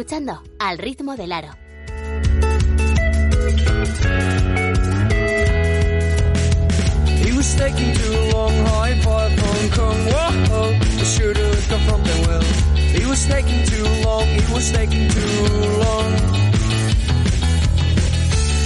[0.00, 1.50] Escuchando Al ritmo del aro.
[7.22, 9.98] He was taking too long, high five Hong Kong.
[10.08, 12.42] Whoa, I should have come from the well.
[12.98, 16.12] He was taking too long, he was taking too long.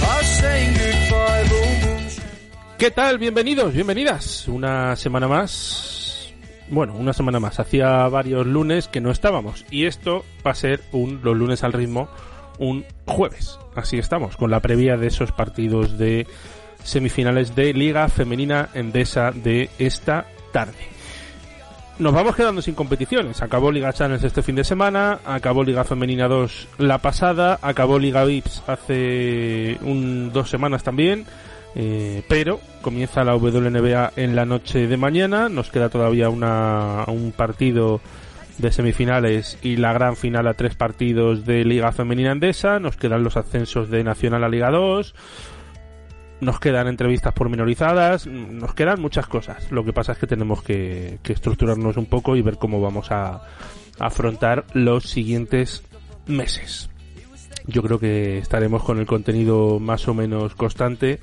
[0.01, 1.95] I was saying goodbye, boom, boom.
[2.77, 3.17] ¿Qué tal?
[3.17, 4.47] Bienvenidos, bienvenidas.
[4.47, 5.94] Una semana más.
[6.69, 7.59] Bueno, una semana más.
[7.59, 9.65] Hacía varios lunes que no estábamos.
[9.69, 12.09] Y esto va a ser un, los lunes al ritmo
[12.57, 13.59] un jueves.
[13.75, 16.27] Así estamos, con la previa de esos partidos de
[16.83, 20.95] semifinales de Liga Femenina Endesa de esta tarde.
[21.97, 23.41] Nos vamos quedando sin competiciones.
[23.41, 28.25] Acabó Liga Channels este fin de semana, acabó Liga Femenina 2 la pasada, acabó Liga
[28.25, 31.25] Vips hace un, dos semanas también.
[31.75, 35.49] Eh, pero comienza la WNBA en la noche de mañana.
[35.49, 37.99] Nos queda todavía una, un partido
[38.57, 42.79] de semifinales y la gran final a tres partidos de Liga Femenina Andesa.
[42.79, 45.13] Nos quedan los ascensos de Nacional a Liga 2.
[46.39, 48.25] Nos quedan entrevistas pormenorizadas.
[48.25, 49.69] Nos quedan muchas cosas.
[49.69, 53.11] Lo que pasa es que tenemos que, que estructurarnos un poco y ver cómo vamos
[53.11, 53.41] a
[53.99, 55.83] afrontar los siguientes
[56.25, 56.89] meses.
[57.67, 61.19] Yo creo que estaremos con el contenido más o menos constante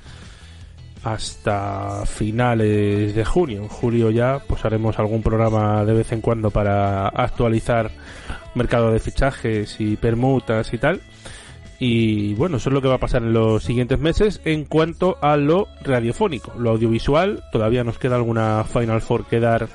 [1.05, 3.63] hasta finales de junio.
[3.63, 7.91] En julio ya pues haremos algún programa de vez en cuando para actualizar
[8.55, 11.01] mercado de fichajes y permutas y tal.
[11.79, 15.19] Y bueno, eso es lo que va a pasar en los siguientes meses en cuanto
[15.21, 16.53] a lo radiofónico.
[16.57, 19.69] Lo audiovisual, todavía nos queda alguna Final Four que dar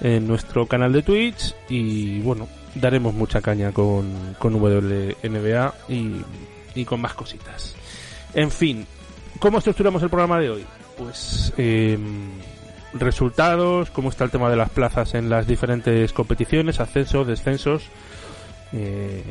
[0.00, 6.12] en nuestro canal de Twitch y bueno, daremos mucha caña con, con WNBA y,
[6.76, 7.74] y con más cositas.
[8.32, 8.86] En fin,
[9.38, 10.66] ¿Cómo estructuramos el programa de hoy?
[10.98, 11.98] Pues eh,
[12.94, 17.84] resultados, cómo está el tema de las plazas en las diferentes competiciones, ascensos, descensos,
[18.72, 19.22] eh,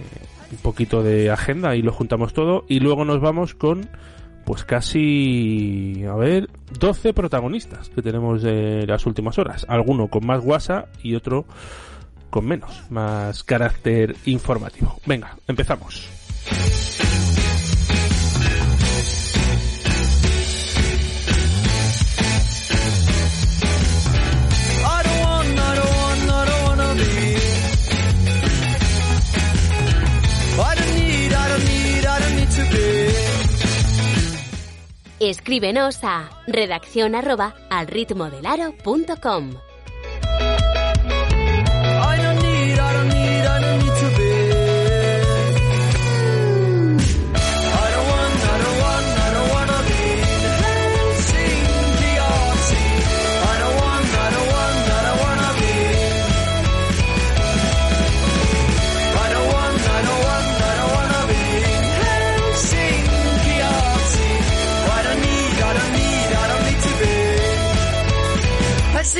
[0.52, 3.90] un poquito de agenda y lo juntamos todo y luego nos vamos con
[4.46, 6.50] pues casi, a ver,
[6.80, 9.64] 12 protagonistas que tenemos de las últimas horas.
[9.70, 11.46] Alguno con más guasa y otro
[12.32, 15.00] con menos, más carácter informativo.
[15.06, 16.10] Venga, empezamos.
[35.30, 38.46] Escríbenos a redacción arroba al ritmo del.
[38.48, 39.69] I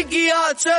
[0.02, 0.70] Artsy.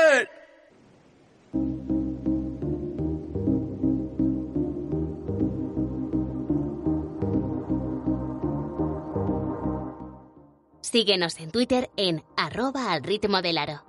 [10.80, 13.82] Síguenos en Twitter en arroba al ritmo del aro.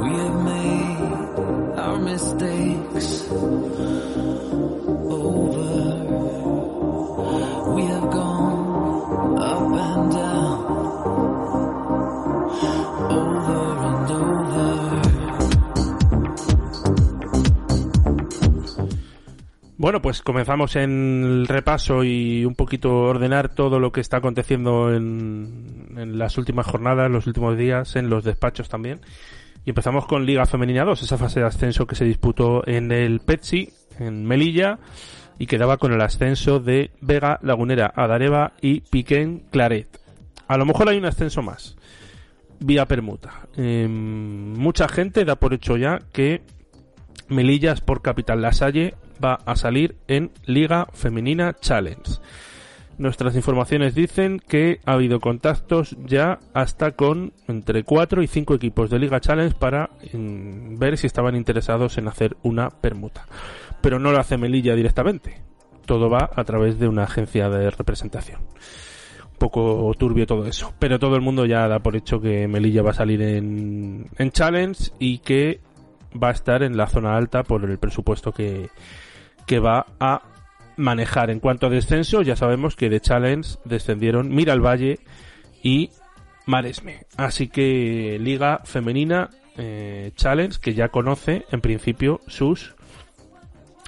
[0.00, 3.26] We have made our mistakes
[5.10, 5.34] over.
[7.74, 11.13] We have gone up and down,
[19.84, 24.90] Bueno, pues comenzamos en el repaso y un poquito ordenar todo lo que está aconteciendo
[24.90, 29.02] en, las últimas jornadas, los últimos días, en los despachos también.
[29.66, 33.20] Y empezamos con Liga Femenina 2, esa fase de ascenso que se disputó en el
[33.20, 34.78] Petsi, en Melilla,
[35.38, 40.00] y quedaba con el ascenso de Vega, Lagunera, Adareva y Piquén Claret.
[40.48, 41.76] A lo mejor hay un ascenso más.
[42.58, 43.48] vía permuta.
[43.54, 46.40] Em, mucha gente da por hecho ya que
[47.28, 52.20] Melilla Sport Capital Lasalle va a salir en Liga Femenina Challenge.
[52.96, 58.88] Nuestras informaciones dicen que ha habido contactos ya hasta con entre 4 y 5 equipos
[58.88, 63.26] de Liga Challenge para mm, ver si estaban interesados en hacer una permuta.
[63.80, 65.42] Pero no lo hace Melilla directamente.
[65.86, 68.40] Todo va a través de una agencia de representación.
[68.40, 70.72] Un poco turbio todo eso.
[70.78, 74.30] Pero todo el mundo ya da por hecho que Melilla va a salir en, en
[74.30, 75.60] Challenge y que
[76.20, 78.70] va a estar en la zona alta por el presupuesto que,
[79.46, 80.22] que va a
[80.76, 81.30] manejar.
[81.30, 85.00] En cuanto a descenso, ya sabemos que de Challenge descendieron Mira al Valle
[85.62, 85.90] y
[86.46, 87.06] Maresme.
[87.16, 92.74] Así que Liga Femenina eh, Challenge, que ya conoce en principio sus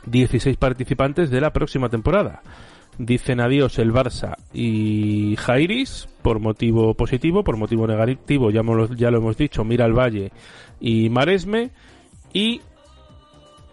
[0.07, 2.43] 16 participantes de la próxima temporada.
[2.99, 8.63] Dicen adiós el Barça y Jairis por motivo positivo, por motivo negativo, ya,
[8.97, 10.33] ya lo hemos dicho, Mira al Valle
[10.81, 11.73] y Maresme.
[12.33, 12.61] Y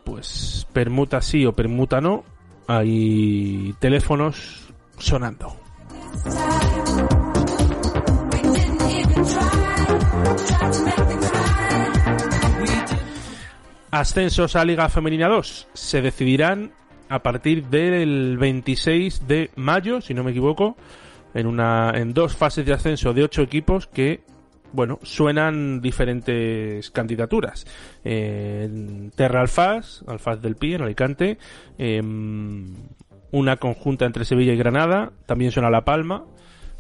[0.03, 2.23] pues permuta sí o permuta no,
[2.67, 5.55] hay teléfonos sonando.
[13.91, 16.71] Ascensos a Liga Femenina 2 se decidirán
[17.09, 20.75] a partir del 26 de mayo, si no me equivoco,
[21.35, 24.23] en una en dos fases de ascenso de ocho equipos que
[24.73, 27.65] bueno, suenan diferentes candidaturas.
[28.03, 31.37] en Terra Alfaz, Alfaz del Pi, en Alicante,
[31.77, 32.75] em,
[33.31, 36.25] una conjunta entre Sevilla y Granada, también suena La Palma.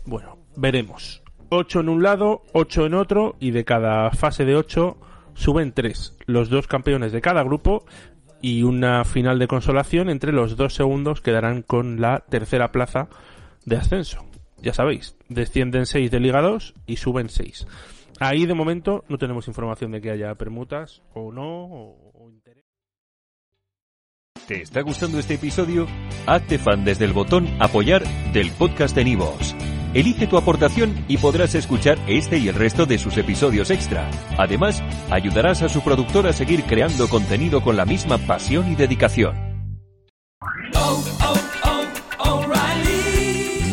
[0.05, 1.23] Bueno, veremos.
[1.49, 4.97] Ocho en un lado, ocho en otro, y de cada fase de ocho
[5.35, 6.17] suben tres.
[6.25, 7.85] Los dos campeones de cada grupo
[8.41, 13.07] y una final de consolación entre los dos segundos quedarán con la tercera plaza
[13.65, 14.25] de ascenso
[14.63, 17.67] ya sabéis, descienden 6 de Liga 2 y suben 6.
[18.19, 21.65] Ahí de momento no tenemos información de que haya permutas o no.
[21.65, 22.63] O, interés.
[24.47, 25.87] ¿Te está gustando este episodio?
[26.25, 29.55] Hazte fan desde el botón apoyar del podcast de Nivos.
[29.93, 34.09] Elige tu aportación y podrás escuchar este y el resto de sus episodios extra.
[34.37, 34.81] Además,
[35.11, 39.35] ayudarás a su productor a seguir creando contenido con la misma pasión y dedicación.
[40.75, 41.42] Oh, oh, oh,